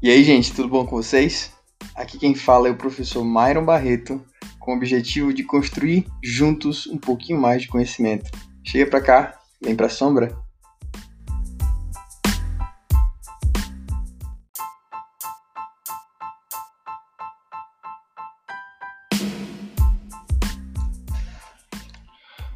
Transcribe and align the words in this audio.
E 0.00 0.08
aí, 0.08 0.22
gente, 0.22 0.54
tudo 0.54 0.68
bom 0.68 0.86
com 0.86 0.94
vocês? 0.94 1.52
Aqui 1.92 2.20
quem 2.20 2.32
fala 2.32 2.68
é 2.68 2.70
o 2.70 2.76
professor 2.76 3.24
Myron 3.24 3.64
Barreto, 3.64 4.24
com 4.60 4.72
o 4.72 4.76
objetivo 4.76 5.34
de 5.34 5.42
construir 5.42 6.06
juntos 6.22 6.86
um 6.86 6.96
pouquinho 6.96 7.40
mais 7.40 7.62
de 7.62 7.68
conhecimento. 7.68 8.30
Chega 8.62 8.88
pra 8.88 9.00
cá, 9.00 9.40
vem 9.60 9.74
pra 9.74 9.88
sombra. 9.88 10.38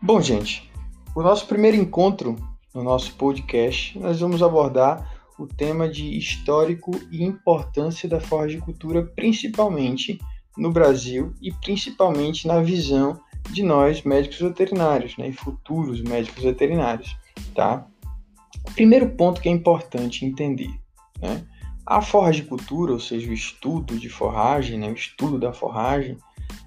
Bom, 0.00 0.22
gente, 0.22 0.72
o 1.14 1.20
nosso 1.20 1.46
primeiro 1.46 1.76
encontro 1.76 2.34
no 2.74 2.82
nosso 2.82 3.12
podcast, 3.16 3.98
nós 3.98 4.20
vamos 4.20 4.42
abordar 4.42 5.15
o 5.38 5.46
tema 5.46 5.88
de 5.88 6.16
histórico 6.16 6.92
e 7.10 7.22
importância 7.24 8.08
da 8.08 8.20
forragicultura, 8.20 9.04
principalmente 9.04 10.18
no 10.56 10.72
Brasil 10.72 11.34
e 11.40 11.52
principalmente 11.52 12.46
na 12.46 12.60
visão 12.62 13.20
de 13.50 13.62
nós 13.62 14.02
médicos 14.02 14.40
veterinários, 14.40 15.16
né, 15.16 15.28
e 15.28 15.32
futuros 15.32 16.00
médicos 16.02 16.42
veterinários, 16.42 17.16
tá? 17.54 17.86
O 18.66 18.72
primeiro 18.72 19.10
ponto 19.10 19.40
que 19.40 19.48
é 19.48 19.52
importante 19.52 20.24
entender, 20.24 20.72
né? 21.20 21.44
A 21.84 22.02
forragicultura, 22.02 22.92
ou 22.92 22.98
seja, 22.98 23.30
o 23.30 23.34
estudo 23.34 23.96
de 23.96 24.08
forragem, 24.08 24.78
né, 24.78 24.88
o 24.88 24.94
estudo 24.94 25.38
da 25.38 25.52
forragem, 25.52 26.16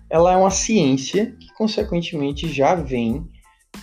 ela 0.10 0.32
é 0.32 0.38
uma 0.38 0.52
ciência 0.52 1.36
que 1.40 1.54
consequentemente 1.54 2.48
já 2.48 2.76
vem 2.76 3.28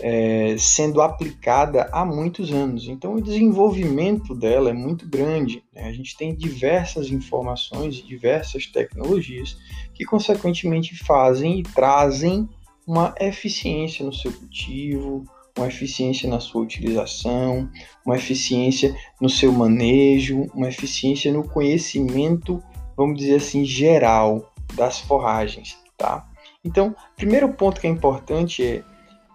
é, 0.00 0.56
sendo 0.58 1.00
aplicada 1.00 1.88
há 1.92 2.04
muitos 2.04 2.52
anos. 2.52 2.88
Então, 2.88 3.14
o 3.14 3.22
desenvolvimento 3.22 4.34
dela 4.34 4.70
é 4.70 4.72
muito 4.72 5.08
grande. 5.08 5.62
Né? 5.74 5.84
A 5.84 5.92
gente 5.92 6.16
tem 6.16 6.34
diversas 6.34 7.10
informações 7.10 7.98
e 7.98 8.02
diversas 8.02 8.66
tecnologias 8.66 9.56
que, 9.94 10.04
consequentemente, 10.04 10.96
fazem 11.04 11.60
e 11.60 11.62
trazem 11.62 12.48
uma 12.86 13.14
eficiência 13.20 14.04
no 14.04 14.12
seu 14.12 14.32
cultivo, 14.32 15.24
uma 15.56 15.66
eficiência 15.66 16.28
na 16.28 16.38
sua 16.38 16.62
utilização, 16.62 17.68
uma 18.04 18.16
eficiência 18.16 18.94
no 19.20 19.28
seu 19.28 19.50
manejo, 19.50 20.46
uma 20.54 20.68
eficiência 20.68 21.32
no 21.32 21.42
conhecimento, 21.48 22.62
vamos 22.96 23.18
dizer 23.18 23.36
assim, 23.36 23.64
geral 23.64 24.52
das 24.74 24.98
forragens, 24.98 25.76
tá? 25.96 26.28
Então, 26.64 26.94
primeiro 27.16 27.52
ponto 27.52 27.80
que 27.80 27.86
é 27.86 27.90
importante 27.90 28.62
é 28.62 28.84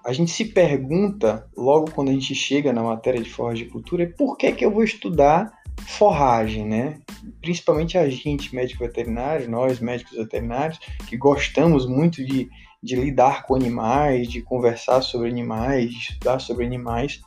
a 0.03 0.13
gente 0.13 0.31
se 0.31 0.45
pergunta, 0.45 1.47
logo 1.55 1.91
quando 1.91 2.09
a 2.09 2.13
gente 2.13 2.33
chega 2.33 2.73
na 2.73 2.83
matéria 2.83 3.21
de 3.21 3.29
forragicultura, 3.29 4.03
é 4.03 4.07
por 4.07 4.37
que, 4.37 4.51
que 4.51 4.65
eu 4.65 4.71
vou 4.71 4.83
estudar 4.83 5.51
forragem, 5.87 6.65
né? 6.65 6.99
Principalmente 7.41 7.97
a 7.97 8.09
gente, 8.09 8.53
médico 8.55 8.83
veterinário, 8.83 9.49
nós 9.49 9.79
médicos 9.79 10.17
veterinários, 10.17 10.79
que 11.07 11.17
gostamos 11.17 11.87
muito 11.87 12.25
de, 12.25 12.49
de 12.81 12.95
lidar 12.95 13.43
com 13.43 13.55
animais, 13.55 14.27
de 14.27 14.41
conversar 14.41 15.01
sobre 15.01 15.29
animais, 15.29 15.91
de 15.91 15.97
estudar 15.97 16.39
sobre 16.39 16.65
animais, 16.65 17.21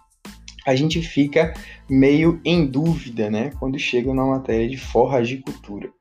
a 0.66 0.74
gente 0.74 1.02
fica 1.02 1.52
meio 1.88 2.40
em 2.44 2.66
dúvida, 2.66 3.30
né? 3.30 3.52
Quando 3.58 3.78
chega 3.78 4.14
na 4.14 4.24
matéria 4.24 4.68
de 4.68 4.78
forragicultura. 4.78 5.92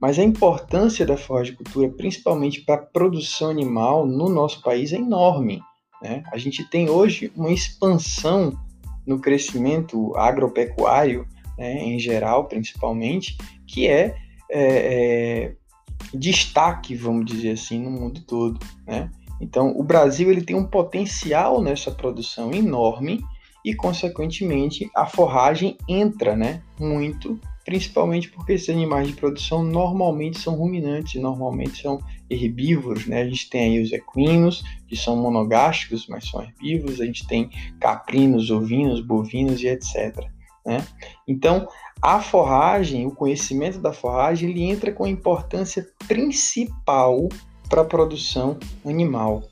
Mas 0.00 0.18
a 0.18 0.22
importância 0.22 1.04
da 1.04 1.16
forragicultura, 1.16 1.88
principalmente 1.90 2.60
para 2.60 2.76
a 2.76 2.86
produção 2.86 3.50
animal 3.50 4.06
no 4.06 4.28
nosso 4.28 4.62
país, 4.62 4.92
é 4.92 4.96
enorme. 4.96 5.60
Né? 6.02 6.22
A 6.32 6.38
gente 6.38 6.64
tem 6.64 6.90
hoje 6.90 7.32
uma 7.36 7.52
expansão 7.52 8.58
no 9.06 9.20
crescimento 9.20 10.16
agropecuário, 10.16 11.26
né, 11.58 11.78
em 11.78 11.98
geral, 11.98 12.46
principalmente, 12.46 13.36
que 13.66 13.86
é, 13.86 14.16
é, 14.50 14.56
é, 14.60 15.54
destaque, 16.12 16.94
vamos 16.94 17.26
dizer 17.26 17.52
assim, 17.52 17.80
no 17.82 17.90
mundo 17.90 18.20
todo. 18.26 18.58
Né? 18.86 19.10
Então, 19.40 19.72
o 19.76 19.82
Brasil 19.82 20.30
ele 20.30 20.42
tem 20.42 20.56
um 20.56 20.66
potencial 20.66 21.62
nessa 21.62 21.90
produção 21.90 22.52
enorme 22.52 23.22
e, 23.64 23.74
consequentemente, 23.74 24.90
a 24.94 25.06
forragem 25.06 25.76
entra 25.88 26.36
né, 26.36 26.62
muito 26.78 27.38
principalmente 27.64 28.28
porque 28.30 28.52
esses 28.52 28.68
animais 28.68 29.08
de 29.08 29.14
produção 29.14 29.62
normalmente 29.62 30.38
são 30.38 30.54
ruminantes, 30.54 31.20
normalmente 31.20 31.82
são 31.82 32.00
herbívoros, 32.32 33.06
né? 33.06 33.22
A 33.22 33.28
gente 33.28 33.48
tem 33.48 33.62
aí 33.62 33.82
os 33.82 33.92
equinos, 33.92 34.62
que 34.88 34.96
são 34.96 35.16
monogástricos, 35.16 36.06
mas 36.08 36.28
são 36.28 36.42
herbívoros, 36.42 37.00
a 37.00 37.04
gente 37.04 37.26
tem 37.26 37.50
caprinos, 37.80 38.50
ovinos, 38.50 39.00
bovinos 39.00 39.62
e 39.62 39.68
etc. 39.68 40.26
Né? 40.64 40.84
Então, 41.26 41.66
a 42.00 42.20
forragem, 42.20 43.06
o 43.06 43.10
conhecimento 43.10 43.78
da 43.78 43.92
forragem, 43.92 44.50
ele 44.50 44.62
entra 44.62 44.92
com 44.92 45.06
importância 45.06 45.86
principal 46.06 47.28
para 47.68 47.82
a 47.82 47.84
produção 47.84 48.58
animal. 48.84 49.42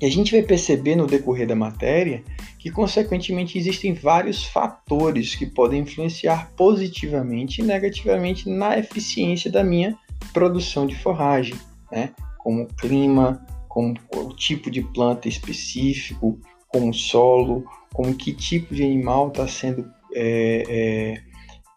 E 0.00 0.06
a 0.06 0.10
gente 0.10 0.32
vai 0.32 0.42
perceber 0.42 0.96
no 0.96 1.06
decorrer 1.06 1.46
da 1.46 1.56
matéria 1.56 2.22
que, 2.58 2.70
consequentemente, 2.70 3.58
existem 3.58 3.94
vários 3.94 4.44
fatores 4.44 5.34
que 5.34 5.46
podem 5.46 5.80
influenciar 5.80 6.50
positivamente 6.56 7.60
e 7.60 7.64
negativamente 7.64 8.48
na 8.48 8.78
eficiência 8.78 9.50
da 9.50 9.64
minha 9.64 9.96
produção 10.32 10.86
de 10.86 10.96
forragem, 10.96 11.54
né? 11.90 12.10
como 12.38 12.66
clima, 12.66 13.44
como 13.68 13.94
o 14.14 14.34
tipo 14.34 14.70
de 14.70 14.82
planta 14.82 15.28
específico, 15.28 16.38
como 16.68 16.92
solo, 16.94 17.64
como 17.92 18.14
que 18.14 18.32
tipo 18.32 18.74
de 18.74 18.82
animal 18.82 19.28
está 19.28 19.46
sendo 19.46 19.90
é, 20.14 20.64
é, 20.68 21.14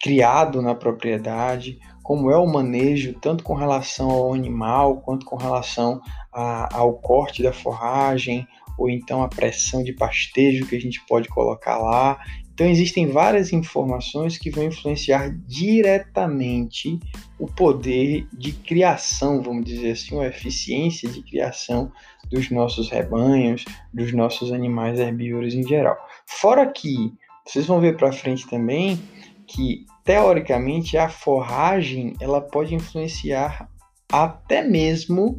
criado 0.02 0.62
na 0.62 0.74
propriedade, 0.74 1.80
como 2.04 2.32
é 2.32 2.38
o 2.38 2.48
manejo, 2.48 3.14
tanto 3.20 3.44
com 3.44 3.54
relação 3.54 4.10
ao 4.10 4.34
animal 4.34 5.02
quanto 5.02 5.26
com 5.26 5.36
relação 5.36 6.02
a, 6.34 6.76
ao 6.76 6.94
corte 6.94 7.44
da 7.44 7.54
forragem, 7.54 8.48
ou 8.78 8.90
então 8.90 9.22
a 9.22 9.28
pressão 9.28 9.84
de 9.84 9.94
pastejo 9.94 10.66
que 10.66 10.76
a 10.76 10.82
gente 10.82 11.06
pode 11.08 11.30
colocar 11.30 11.78
lá. 11.78 12.20
Então 12.62 12.70
existem 12.70 13.08
várias 13.08 13.52
informações 13.52 14.38
que 14.38 14.52
vão 14.52 14.66
influenciar 14.66 15.36
diretamente 15.48 17.00
o 17.40 17.48
poder 17.48 18.28
de 18.32 18.52
criação, 18.52 19.42
vamos 19.42 19.66
dizer 19.66 19.94
assim, 19.94 20.20
a 20.20 20.28
eficiência 20.28 21.10
de 21.10 21.24
criação 21.24 21.92
dos 22.30 22.52
nossos 22.52 22.88
rebanhos, 22.88 23.66
dos 23.92 24.14
nossos 24.14 24.52
animais 24.52 25.00
herbívoros 25.00 25.56
em 25.56 25.68
geral. 25.68 25.98
Fora 26.28 26.72
que 26.72 27.12
vocês 27.44 27.66
vão 27.66 27.82
ver 27.82 27.98
para 27.98 28.12
frente 28.12 28.48
também 28.48 29.02
que 29.48 29.88
teoricamente 30.06 31.00
a 31.00 31.10
forragem 31.10 32.14
ela 32.20 32.42
pode 32.42 32.76
influenciar 32.76 33.68
até 34.14 34.62
mesmo 34.62 35.36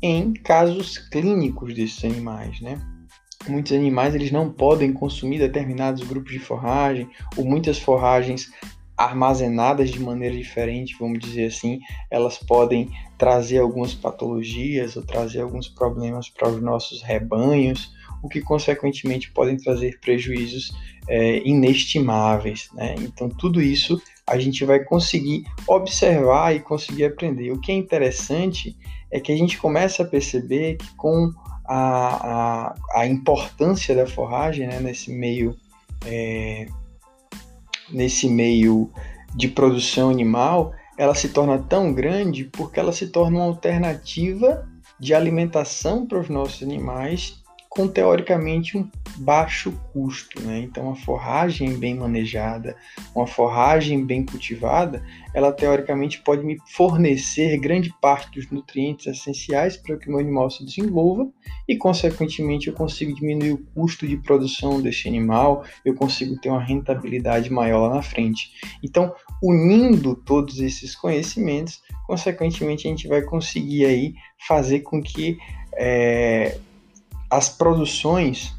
em 0.00 0.32
casos 0.34 0.98
clínicos 0.98 1.74
desses 1.74 2.04
animais, 2.04 2.60
né? 2.60 2.80
Muitos 3.48 3.72
animais 3.72 4.14
eles 4.14 4.30
não 4.30 4.50
podem 4.50 4.92
consumir 4.92 5.38
determinados 5.38 6.06
grupos 6.06 6.32
de 6.32 6.38
forragem 6.38 7.08
ou 7.36 7.44
muitas 7.44 7.78
forragens 7.78 8.50
armazenadas 9.00 9.90
de 9.90 9.98
maneira 9.98 10.36
diferente, 10.36 10.94
vamos 11.00 11.20
dizer 11.20 11.46
assim, 11.46 11.80
elas 12.10 12.36
podem 12.36 12.90
trazer 13.16 13.58
algumas 13.58 13.94
patologias 13.94 14.94
ou 14.94 15.02
trazer 15.02 15.40
alguns 15.40 15.68
problemas 15.68 16.28
para 16.28 16.50
os 16.50 16.60
nossos 16.60 17.02
rebanhos, 17.02 17.94
o 18.22 18.28
que 18.28 18.42
consequentemente 18.42 19.32
podem 19.32 19.56
trazer 19.56 19.98
prejuízos 20.00 20.70
é, 21.08 21.38
inestimáveis. 21.48 22.68
Né? 22.74 22.94
Então, 22.98 23.30
tudo 23.30 23.62
isso 23.62 23.98
a 24.26 24.38
gente 24.38 24.66
vai 24.66 24.84
conseguir 24.84 25.44
observar 25.66 26.54
e 26.54 26.60
conseguir 26.60 27.06
aprender. 27.06 27.50
O 27.52 27.58
que 27.58 27.72
é 27.72 27.74
interessante 27.74 28.76
é 29.10 29.18
que 29.18 29.32
a 29.32 29.36
gente 29.36 29.56
começa 29.56 30.02
a 30.02 30.06
perceber 30.06 30.76
que 30.76 30.94
com 30.94 31.32
a, 31.72 32.74
a, 32.94 33.06
importância 33.06 33.94
da 33.94 34.04
forragem 34.04 34.66
né, 34.66 34.80
nesse 34.80 35.12
meio 35.12 35.56
é, 36.04 36.66
nesse 37.88 38.28
meio 38.28 38.90
de 39.36 39.46
produção 39.46 40.10
animal 40.10 40.72
ela 40.98 41.14
se 41.14 41.28
torna 41.28 41.58
tão 41.58 41.92
grande 41.92 42.44
porque 42.44 42.80
ela 42.80 42.92
se 42.92 43.06
torna 43.06 43.38
uma 43.38 43.46
alternativa 43.46 44.68
de 44.98 45.14
alimentação 45.14 46.06
para 46.06 46.18
os 46.18 46.28
nossos 46.28 46.60
animais 46.62 47.39
com 47.70 47.86
teoricamente 47.86 48.76
um 48.76 48.90
baixo 49.18 49.72
custo, 49.92 50.42
né? 50.42 50.58
Então 50.58 50.90
a 50.90 50.96
forragem 50.96 51.78
bem 51.78 51.94
manejada, 51.94 52.76
uma 53.14 53.28
forragem 53.28 54.04
bem 54.04 54.26
cultivada, 54.26 55.00
ela 55.32 55.52
teoricamente 55.52 56.20
pode 56.20 56.44
me 56.44 56.58
fornecer 56.74 57.56
grande 57.58 57.94
parte 58.02 58.32
dos 58.32 58.50
nutrientes 58.50 59.06
essenciais 59.06 59.76
para 59.76 59.96
que 59.96 60.08
o 60.08 60.10
meu 60.10 60.18
animal 60.18 60.50
se 60.50 60.64
desenvolva 60.64 61.30
e 61.68 61.76
consequentemente 61.76 62.66
eu 62.66 62.74
consigo 62.74 63.14
diminuir 63.14 63.52
o 63.52 63.64
custo 63.72 64.04
de 64.04 64.16
produção 64.16 64.82
desse 64.82 65.06
animal, 65.06 65.64
eu 65.84 65.94
consigo 65.94 66.40
ter 66.40 66.48
uma 66.48 66.62
rentabilidade 66.62 67.50
maior 67.52 67.86
lá 67.86 67.94
na 67.94 68.02
frente. 68.02 68.50
Então, 68.82 69.14
unindo 69.40 70.16
todos 70.16 70.58
esses 70.58 70.96
conhecimentos, 70.96 71.80
consequentemente 72.04 72.88
a 72.88 72.90
gente 72.90 73.06
vai 73.06 73.22
conseguir 73.22 73.84
aí 73.84 74.14
fazer 74.48 74.80
com 74.80 75.00
que 75.00 75.38
é, 75.78 76.58
as 77.30 77.48
produções, 77.48 78.54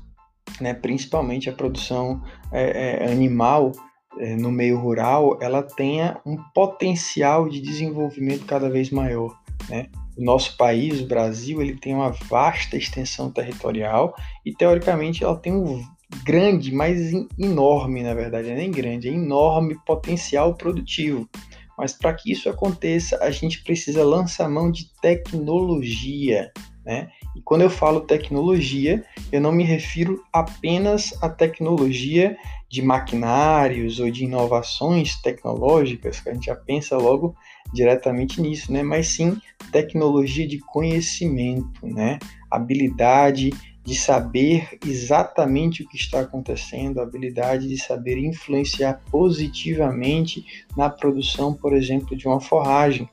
né, 0.60 0.74
principalmente 0.74 1.50
a 1.50 1.54
produção 1.54 2.22
é, 2.52 3.06
é, 3.06 3.12
animal, 3.12 3.72
é, 4.18 4.36
no 4.36 4.52
meio 4.52 4.80
rural 4.80 5.38
ela 5.42 5.64
tenha 5.64 6.20
um 6.26 6.38
potencial 6.54 7.48
de 7.48 7.60
desenvolvimento 7.60 8.46
cada 8.46 8.70
vez 8.70 8.90
maior. 8.90 9.38
Né? 9.70 9.88
O 10.18 10.24
nosso 10.24 10.58
país, 10.58 11.02
o 11.02 11.08
Brasil, 11.08 11.62
ele 11.62 11.78
tem 11.78 11.94
uma 11.94 12.12
vasta 12.12 12.78
extensão 12.78 13.32
territorial 13.32 14.16
e 14.46 14.54
teoricamente 14.54 15.24
ela 15.24 15.38
tem 15.38 15.54
um 15.54 15.82
grande, 16.26 16.74
mas 16.74 17.14
enorme, 17.40 18.04
na 18.04 18.14
verdade, 18.14 18.50
é 18.50 18.56
nem 18.56 18.70
grande, 18.70 19.08
é 19.08 19.14
enorme 19.14 19.78
potencial 19.86 20.54
produtivo. 20.56 21.30
Mas 21.78 21.94
para 21.94 22.14
que 22.14 22.32
isso 22.32 22.50
aconteça, 22.50 23.18
a 23.24 23.32
gente 23.32 23.64
precisa 23.64 24.04
lançar 24.04 24.50
mão 24.50 24.70
de 24.70 24.92
tecnologia, 25.02 26.52
né? 26.86 27.10
E 27.36 27.42
quando 27.42 27.62
eu 27.62 27.70
falo 27.70 28.02
tecnologia, 28.02 29.04
eu 29.32 29.40
não 29.40 29.52
me 29.52 29.64
refiro 29.64 30.24
apenas 30.34 31.14
à 31.22 31.30
tecnologia 31.30 32.38
de 32.70 32.82
maquinários 32.82 34.00
ou 34.00 34.10
de 34.10 34.24
inovações 34.24 35.22
tecnológicas, 35.22 36.20
que 36.20 36.30
a 36.30 36.34
gente 36.34 36.46
já 36.46 36.56
pensa 36.56 36.98
logo 36.98 37.36
diretamente 37.74 38.42
nisso, 38.42 38.72
né? 38.72 38.82
Mas 38.82 39.08
sim 39.08 39.40
tecnologia 39.72 40.48
de 40.48 40.60
conhecimento, 40.60 41.86
né? 41.86 42.18
Habilidade 42.50 43.52
de 43.84 43.96
saber 43.96 44.78
exatamente 44.86 45.82
o 45.82 45.88
que 45.88 45.98
está 45.98 46.22
acontecendo, 46.22 47.02
habilidade 47.02 47.68
de 47.68 47.78
saber 47.78 48.18
influenciar 48.18 49.02
positivamente 49.10 50.46
na 50.78 50.90
produção, 50.90 51.54
por 51.54 51.74
exemplo, 51.74 52.16
de 52.16 52.28
uma 52.28 52.40
forragem, 52.40 53.10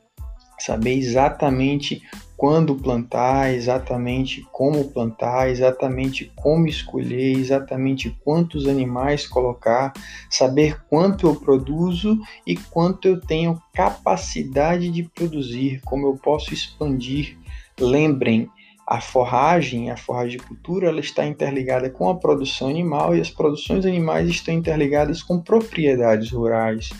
saber 0.59 0.93
exatamente 0.93 2.03
quando 2.39 2.77
plantar, 2.77 3.53
exatamente 3.53 4.47
como 4.53 4.93
plantar, 4.93 5.51
exatamente 5.51 6.33
como 6.37 6.69
escolher, 6.69 7.37
exatamente 7.37 8.17
quantos 8.23 8.69
animais 8.69 9.27
colocar, 9.27 9.93
saber 10.31 10.81
quanto 10.89 11.27
eu 11.27 11.35
produzo 11.35 12.17
e 12.47 12.55
quanto 12.55 13.09
eu 13.09 13.21
tenho 13.21 13.61
capacidade 13.75 14.89
de 14.89 15.03
produzir, 15.03 15.81
como 15.85 16.07
eu 16.07 16.15
posso 16.15 16.55
expandir. 16.55 17.37
Lembrem, 17.77 18.49
a 18.87 19.01
forragem, 19.01 19.91
a 19.91 19.97
forragicultura, 19.97 20.87
ela 20.87 21.01
está 21.01 21.27
interligada 21.27 21.91
com 21.91 22.09
a 22.09 22.15
produção 22.15 22.69
animal 22.69 23.17
e 23.17 23.21
as 23.21 23.31
produções 23.31 23.85
animais 23.85 24.29
estão 24.29 24.55
interligadas 24.55 25.25
com 25.25 25.41
propriedades 25.41 26.31
rurais. 26.31 26.91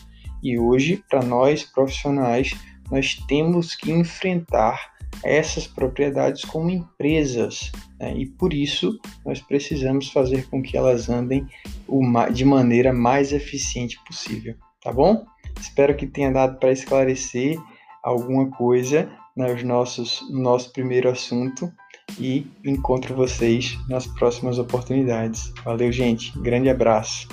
E 0.43 0.59
hoje, 0.59 1.01
para 1.09 1.23
nós 1.23 1.63
profissionais, 1.63 2.57
nós 2.91 3.15
temos 3.29 3.77
que 3.77 3.93
enfrentar 3.93 4.98
essas 5.25 5.67
propriedades 5.67 6.45
como 6.45 6.71
empresas 6.71 7.73
né? 7.99 8.15
e 8.17 8.27
por 8.27 8.53
isso 8.53 8.99
nós 9.25 9.41
precisamos 9.41 10.11
fazer 10.11 10.49
com 10.49 10.63
que 10.63 10.77
elas 10.77 11.09
andem 11.09 11.47
de 12.33 12.45
maneira 12.45 12.93
mais 12.93 13.33
eficiente 13.33 13.99
possível, 14.07 14.55
tá 14.83 14.93
bom? 14.93 15.25
Espero 15.61 15.97
que 15.97 16.07
tenha 16.07 16.31
dado 16.31 16.59
para 16.59 16.73
esclarecer 16.73 17.59
alguma 18.03 18.49
coisa 18.51 19.11
nos 19.37 19.63
nossos, 19.63 20.21
no 20.31 20.41
nosso 20.41 20.73
primeiro 20.73 21.09
assunto 21.09 21.71
e 22.19 22.47
encontro 22.65 23.15
vocês 23.15 23.79
nas 23.89 24.07
próximas 24.07 24.59
oportunidades. 24.59 25.53
Valeu, 25.65 25.93
gente. 25.93 26.37
Grande 26.41 26.71
abraço. 26.71 27.29